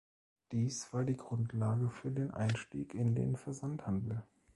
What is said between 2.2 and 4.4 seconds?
Einstieg in den Versandhandel.